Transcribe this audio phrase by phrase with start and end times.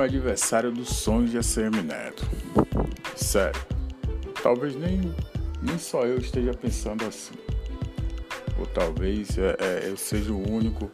[0.00, 2.24] É adversário dos sonhos de ACM Neto.
[3.16, 3.60] Sério,
[4.40, 5.12] talvez nem,
[5.60, 7.34] nem só eu esteja pensando assim.
[8.60, 10.88] Ou talvez é, é, eu seja o único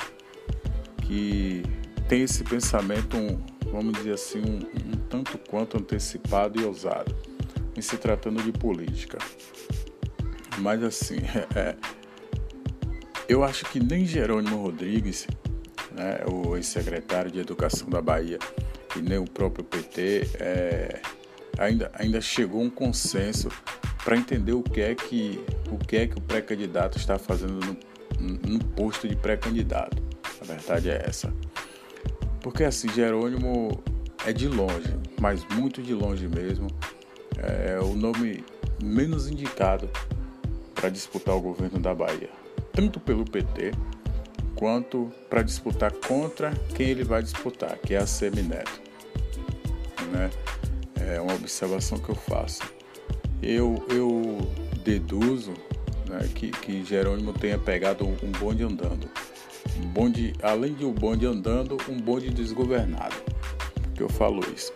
[1.03, 1.62] que
[2.09, 3.39] tem esse pensamento, um,
[3.71, 7.14] vamos dizer assim, um, um tanto quanto antecipado e ousado,
[7.76, 9.18] em se tratando de política.
[10.59, 11.18] Mas assim,
[11.54, 11.76] é,
[13.29, 15.26] eu acho que nem Jerônimo Rodrigues,
[15.93, 18.39] né, o ex-secretário de Educação da Bahia,
[18.96, 21.00] e nem o próprio PT, é,
[21.58, 23.48] ainda, ainda chegou a um consenso
[24.04, 27.61] para entender o que é que o que é que o pré-candidato está fazendo
[28.18, 30.03] no, no posto de pré-candidato.
[30.40, 31.32] A verdade é essa.
[32.41, 33.83] Porque assim, Jerônimo
[34.27, 36.69] é de longe, mas muito de longe mesmo,
[37.39, 38.45] é o nome
[38.83, 39.89] menos indicado
[40.75, 43.73] para disputar o governo da Bahia tanto pelo PT
[44.56, 48.84] quanto para disputar contra quem ele vai disputar, que é a Semineto.
[50.15, 50.31] Né?
[51.01, 52.62] É uma observação que eu faço.
[53.43, 54.39] Eu, eu
[54.84, 55.53] deduzo
[56.09, 59.11] né, que, que Jerônimo tenha pegado um bonde andando.
[59.77, 63.17] Um bonde, além de um bonde andando, um bonde desgovernado.
[63.95, 64.73] Que eu falo isso.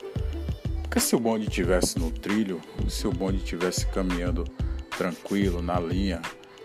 [0.83, 4.45] Porque se o bonde estivesse no trilho, se o bonde estivesse caminhando
[4.97, 6.21] tranquilo, na linha,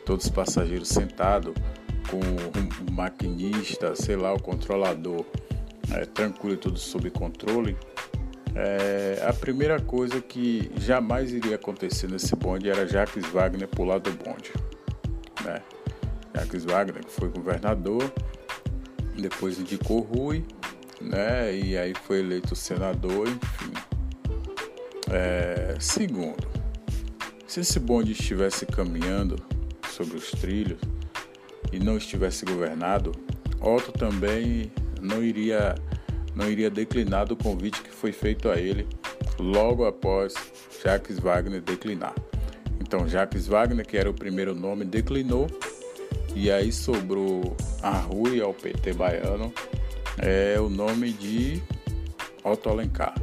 [0.05, 1.53] todos os passageiros sentados,
[2.09, 5.25] com o maquinista, sei lá, o controlador
[5.91, 7.77] é, tranquilo e tudo sob controle,
[8.55, 14.11] é, a primeira coisa que jamais iria acontecer nesse bonde era Jacques Wagner pular do
[14.11, 14.53] bonde.
[15.43, 15.61] Né?
[16.35, 18.11] Jacques Wagner, que foi governador,
[19.19, 20.45] depois indicou Rui,
[21.01, 21.55] né?
[21.55, 23.73] e aí foi eleito senador, enfim.
[25.11, 26.47] É, segundo,
[27.47, 29.35] se esse bonde estivesse caminhando
[29.89, 30.79] sobre os trilhos
[31.71, 33.11] e não estivesse governado,
[33.59, 35.75] Otto também não iria
[36.35, 38.87] não iria declinar do convite que foi feito a ele
[39.39, 40.33] logo após
[40.83, 42.13] Jacques Wagner declinar.
[42.79, 45.47] Então Jacques Wagner, que era o primeiro nome, declinou
[46.35, 49.53] e aí sobrou a Rui ao PT baiano
[50.17, 51.61] é o nome de
[52.43, 53.15] Otto Alencar.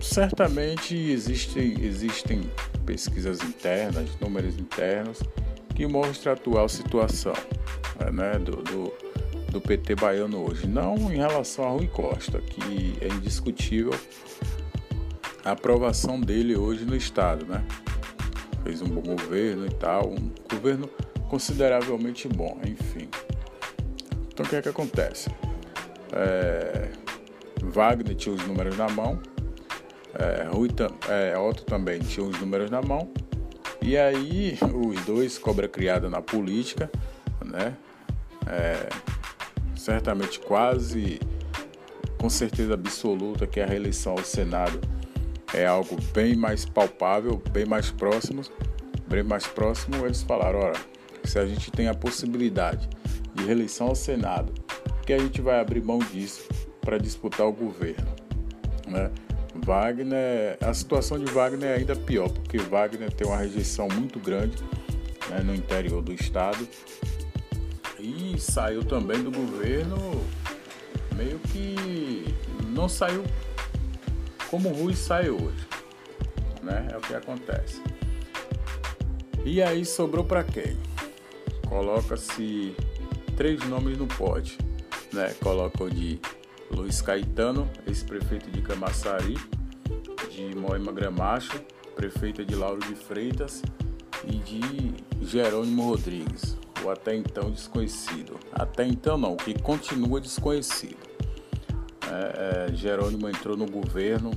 [0.00, 2.50] Certamente existem, existem
[2.86, 5.20] pesquisas internas, números internos,
[5.74, 7.34] que mostram a atual situação
[8.12, 8.92] né, do, do,
[9.50, 10.66] do, PT baiano hoje.
[10.66, 13.92] Não em relação a Rui Costa, que é indiscutível
[15.44, 17.46] a aprovação dele hoje no Estado.
[17.46, 17.64] Né?
[18.62, 20.88] Fez um bom governo e tal, um governo
[21.28, 23.08] consideravelmente bom, enfim.
[24.32, 25.30] Então o que é que acontece?
[26.12, 26.90] É,
[27.62, 29.20] Wagner tinha os números na mão,
[30.14, 30.68] é, Rui,
[31.08, 33.10] é, Otto também tinha os números na mão.
[33.80, 36.90] E aí os dois, cobra criada na política,
[37.44, 37.76] né?
[38.46, 38.88] É,
[39.78, 41.20] certamente quase
[42.18, 44.80] com certeza absoluta que a reeleição ao Senado
[45.54, 48.42] é algo bem mais palpável, bem mais próximo,
[49.06, 50.78] bem mais próximo, eles falaram, ora,
[51.24, 52.88] se a gente tem a possibilidade
[53.34, 54.52] de reeleição ao Senado,
[55.06, 56.46] que a gente vai abrir mão disso
[56.80, 58.08] para disputar o governo,
[58.86, 59.10] né?
[59.64, 64.56] Wagner, a situação de Wagner é ainda pior, porque Wagner tem uma rejeição muito grande
[65.30, 66.66] né, no interior do estado
[67.98, 69.96] e saiu também do governo
[71.16, 72.34] meio que
[72.68, 73.24] não saiu
[74.48, 75.66] como o Rui sai hoje,
[76.62, 76.88] né?
[76.92, 77.82] É o que acontece.
[79.44, 80.78] E aí sobrou para quem?
[81.68, 82.74] Coloca-se
[83.36, 84.56] três nomes no pote,
[85.12, 85.34] né?
[85.42, 86.20] Coloca o de
[86.70, 89.36] Luiz Caetano, ex-prefeito de Camaçari,
[90.30, 91.60] de Moema Gramacho,
[91.94, 93.62] prefeita de Lauro de Freitas
[94.24, 98.38] e de Jerônimo Rodrigues, o até então desconhecido.
[98.52, 100.96] Até então não, que continua desconhecido.
[102.10, 104.30] É, é, Jerônimo entrou no governo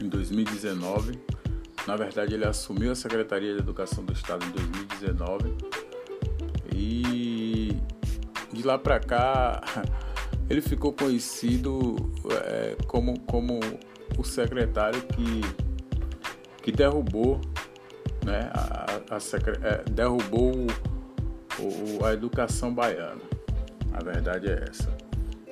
[0.00, 1.18] em 2019.
[1.86, 5.54] Na verdade, ele assumiu a Secretaria de Educação do Estado em 2019
[6.74, 7.76] e
[8.52, 9.62] de lá para cá
[10.50, 11.96] ele ficou conhecido
[12.44, 13.60] é, como, como
[14.16, 15.40] o secretário que,
[16.62, 17.40] que derrubou,
[18.24, 20.66] né, a, a, a é, derrubou
[21.58, 23.20] o, o, a educação baiana.
[23.92, 24.96] A verdade é essa.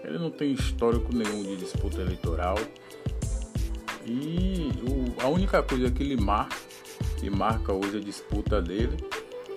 [0.05, 2.57] Ele não tem histórico nenhum de disputa eleitoral
[4.07, 6.57] e o, a única coisa que ele marca,
[7.19, 8.97] que marca hoje a disputa dele,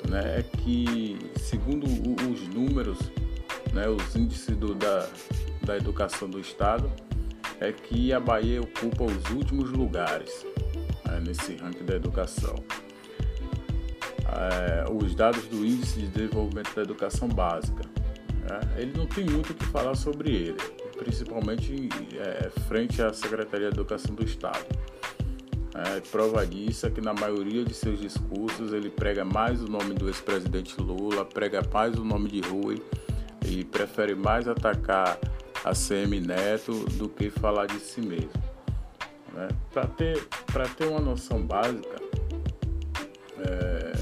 [0.10, 2.98] né, é que segundo os números
[3.74, 5.08] né, os índices do, da,
[5.64, 6.92] da educação do Estado,
[7.60, 10.46] é que a Bahia ocupa os últimos lugares
[11.06, 12.56] né, nesse ranking da educação.
[14.38, 17.84] É, os dados do Índice de Desenvolvimento da Educação Básica.
[18.50, 20.58] Né, ele não tem muito o que falar sobre ele.
[20.98, 24.66] principalmente é, frente à Secretaria de Educação do Estado.
[25.74, 29.94] É, prova disso é que na maioria de seus discursos ele prega mais o nome
[29.94, 32.84] do ex-presidente Lula, prega mais o nome de Rui
[33.46, 35.18] e prefere mais atacar
[35.64, 38.32] a CM Neto do que falar de si mesmo.
[39.34, 39.48] Né?
[39.72, 40.28] Para ter,
[40.76, 41.96] ter uma noção básica,
[43.38, 43.94] é,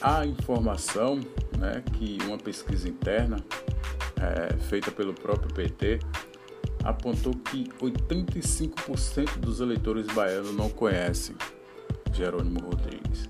[0.00, 1.20] a informação
[1.58, 3.36] né, que uma pesquisa interna
[4.20, 6.00] é, feita pelo próprio PT
[6.84, 11.34] apontou que 85% dos eleitores baianos não conhecem
[12.12, 13.28] Jerônimo Rodrigues.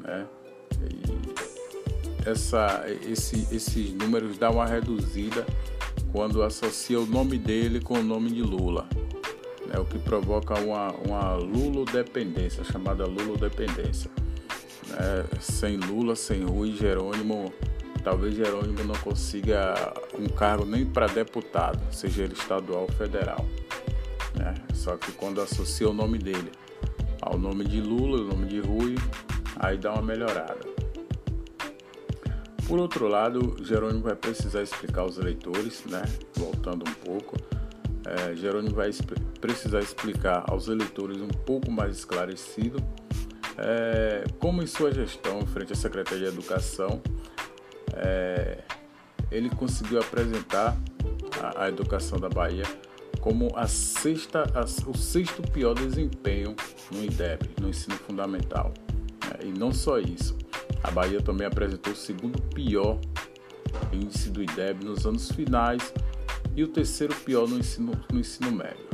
[0.00, 0.26] Né?
[0.90, 5.46] E essa, esse, esses números dão uma reduzida
[6.12, 8.88] quando associa o nome dele com o nome de Lula,
[9.66, 9.78] né?
[9.78, 14.10] o que provoca uma, uma lulodependência, chamada lulodependência.
[14.98, 15.24] Né?
[15.40, 17.52] Sem Lula, sem Rui Jerônimo,
[18.02, 23.46] talvez Jerônimo não consiga um cargo nem para deputado, seja ele estadual ou federal.
[24.34, 24.54] Né?
[24.74, 26.50] Só que quando associa o nome dele
[27.20, 28.96] ao nome de Lula, o nome de Rui,
[29.56, 30.66] aí dá uma melhorada.
[32.66, 36.02] Por outro lado, Jerônimo vai precisar explicar aos eleitores, né?
[36.36, 37.34] voltando um pouco,
[38.06, 38.90] é, Jerônimo vai
[39.40, 42.82] precisar explicar aos eleitores um pouco mais esclarecido
[43.58, 47.02] é, como em sua gestão frente à Secretaria de Educação
[47.94, 48.58] é,
[49.30, 50.76] ele conseguiu apresentar
[51.42, 52.64] a, a, educação da Bahia
[53.20, 56.54] como a sexta, a, o sexto pior desempenho
[56.90, 58.72] no IDEB, no ensino fundamental.
[59.34, 60.38] É, e não só isso,
[60.82, 62.98] a Bahia também apresentou o segundo pior
[63.92, 65.92] índice do IDEB nos anos finais
[66.54, 68.86] e o terceiro pior no ensino, no ensino médio.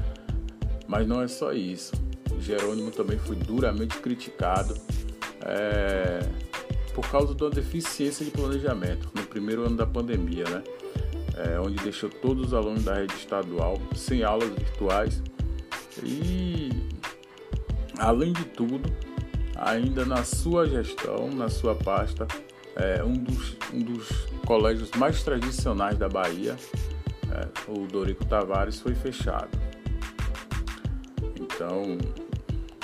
[0.86, 2.09] Mas não é só isso.
[2.38, 4.74] Jerônimo também foi duramente criticado.
[5.42, 6.20] É,
[6.94, 10.62] por causa da deficiência de planejamento no primeiro ano da pandemia, né?
[11.36, 15.22] É, onde deixou todos os alunos da rede estadual sem aulas virtuais
[16.02, 16.70] e,
[17.98, 18.92] além de tudo,
[19.56, 22.26] ainda na sua gestão, na sua pasta,
[22.76, 24.08] é, um, dos, um dos
[24.44, 26.56] colégios mais tradicionais da Bahia,
[27.68, 29.50] o Dorico Tavares, foi fechado.
[31.60, 31.98] Então,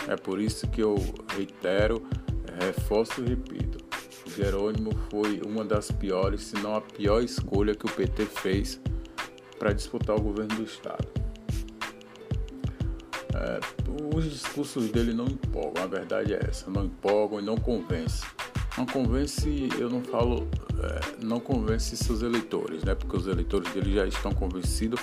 [0.06, 0.96] é por isso que eu
[1.34, 2.06] reitero,
[2.60, 3.78] reforço e repito
[4.36, 8.78] Jerônimo foi uma das piores, se não a pior escolha que o PT fez
[9.58, 11.08] para disputar o governo do Estado.
[13.34, 13.60] É,
[14.14, 18.26] os discursos dele não empolgam, a verdade é essa, não empolgam e não convence.
[18.76, 20.46] Não convence, eu não falo,
[20.82, 22.94] é, não convence seus eleitores, né?
[22.94, 25.00] Porque os eleitores dele já estão convencidos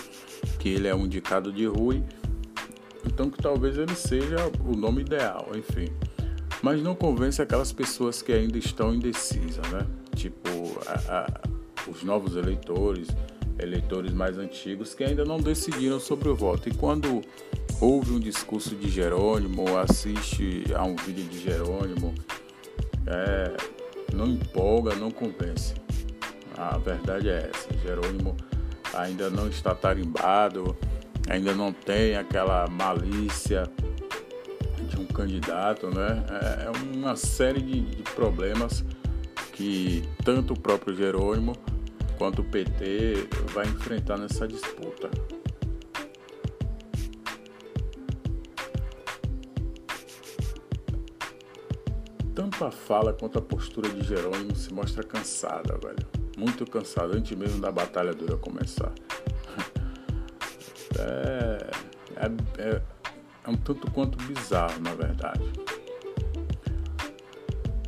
[0.60, 2.04] que ele é um indicado de Rui,
[3.06, 5.90] então que talvez ele seja o nome ideal, enfim
[6.64, 9.86] mas não convence aquelas pessoas que ainda estão indecisas, né?
[10.16, 10.50] Tipo,
[10.88, 13.10] a, a, os novos eleitores,
[13.60, 16.70] eleitores mais antigos que ainda não decidiram sobre o voto.
[16.70, 17.20] E quando
[17.82, 22.16] ouve um discurso de Jerônimo, ou assiste a um vídeo de Jerônimo,
[23.08, 23.58] é,
[24.14, 25.74] não empolga, não convence.
[26.56, 27.68] A verdade é essa.
[27.86, 28.38] Jerônimo
[28.94, 30.78] ainda não está tarimbado,
[31.30, 33.64] ainda não tem aquela malícia
[34.90, 36.24] de um candidato, né?
[36.30, 38.84] É, é uma série de, de problemas
[39.54, 41.54] que tanto o próprio Jerônimo
[42.18, 45.10] quanto o PT vai enfrentar nessa disputa.
[52.36, 56.06] Tanto a fala quanto a postura de Jerônimo se mostra cansada, velho.
[56.36, 58.92] Muito cansada, antes mesmo da batalha dura começar.
[61.00, 61.72] É,
[62.16, 62.82] é, é,
[63.46, 65.44] é um tanto quanto bizarro, na verdade.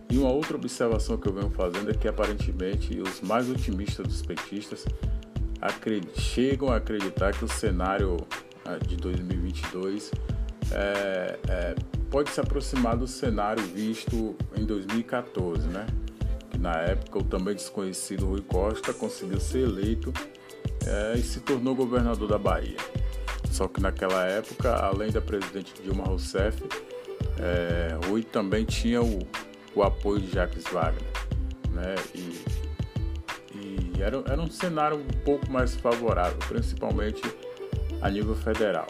[0.09, 4.21] E uma outra observação que eu venho fazendo é que aparentemente os mais otimistas dos
[4.21, 4.85] petistas
[6.17, 8.17] chegam a acreditar que o cenário
[8.63, 10.11] ah, de 2022
[10.71, 11.75] é, é,
[12.09, 15.85] pode se aproximar do cenário visto em 2014, né?
[16.49, 20.13] Que na época o também desconhecido Rui Costa conseguiu ser eleito
[20.85, 22.77] é, e se tornou governador da Bahia.
[23.51, 26.61] Só que naquela época, além da presidente Dilma Rousseff,
[27.39, 29.19] é, Rui também tinha o,
[29.73, 31.03] o apoio de Jacques Wagner.
[31.71, 31.95] Né?
[32.13, 32.43] E,
[33.55, 37.21] e era, era um cenário um pouco mais favorável, principalmente
[38.01, 38.87] a nível federal.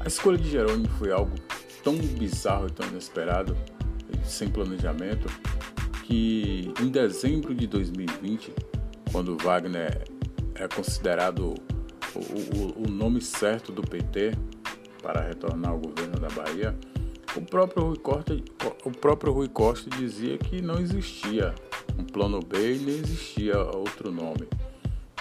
[0.00, 1.34] A escolha de Jerônimo foi algo
[1.82, 3.56] tão bizarro e tão inesperado,
[4.24, 5.28] sem planejamento,
[6.04, 8.52] que em dezembro de 2020,
[9.16, 10.04] quando Wagner
[10.56, 11.54] é considerado
[12.14, 14.32] o, o, nome certo do PT
[15.02, 16.76] para retornar ao governo da Bahia,
[17.34, 18.36] o próprio Rui Costa,
[18.84, 21.54] o próprio Rui Costa dizia que não existia
[21.98, 24.46] um plano B e nem existia outro nome,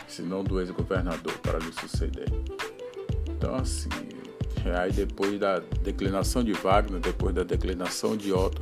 [0.10, 2.28] senão do ex-governador para lhe suceder.
[3.30, 3.88] Então, assim,
[4.78, 8.62] aí depois da declinação de Wagner, depois da declinação de Otto,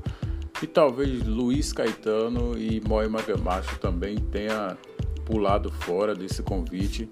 [0.61, 4.77] e talvez Luiz Caetano e Moema Gamacho também tenha
[5.25, 7.09] pulado fora desse convite,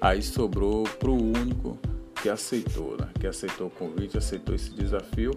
[0.00, 1.78] aí sobrou para o único
[2.20, 3.08] que aceitou, né?
[3.18, 5.32] que aceitou o convite, aceitou esse desafio,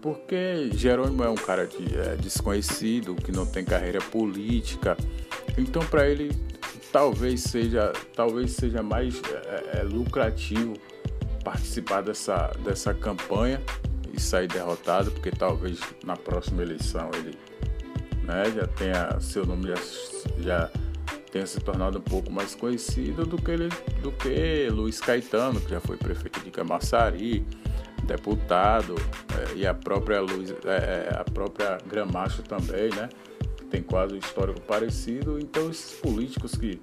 [0.00, 4.96] porque Jerônimo é um cara de, é, desconhecido, que não tem carreira política,
[5.56, 6.30] então para ele
[6.92, 10.74] talvez seja, talvez seja mais é, é, lucrativo
[11.44, 13.60] participar dessa, dessa campanha
[14.12, 17.38] e sair derrotado, porque talvez na próxima eleição ele
[18.24, 19.76] né, já tenha seu nome já,
[20.40, 20.70] já
[21.30, 23.68] tenha se tornado um pouco mais conhecido do que, ele,
[24.02, 27.44] do que Luiz Caetano, que já foi prefeito de Camaçari,
[28.04, 28.94] deputado,
[29.36, 33.08] é, e a própria, Luiz, é, a própria Gramacho também, né?
[33.70, 35.38] Tem quase um histórico parecido.
[35.38, 36.80] Então, esses políticos que,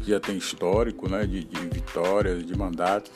[0.00, 3.10] que já têm histórico né, de, de vitórias, de mandatos,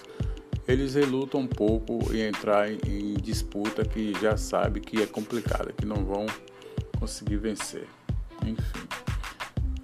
[0.66, 5.72] eles relutam um pouco em entrar em, em disputa que já sabe que é complicada,
[5.72, 6.26] que não vão
[6.98, 7.86] conseguir vencer.
[8.44, 9.07] Enfim.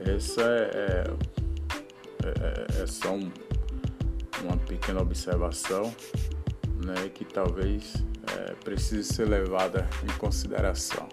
[0.06, 1.04] Essa é,
[2.24, 3.30] é, é, é só um,
[4.42, 5.94] uma pequena observação
[6.84, 7.94] né, que talvez
[8.36, 11.08] é, precise ser levada em consideração.